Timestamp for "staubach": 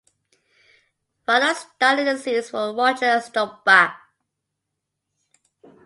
3.21-3.91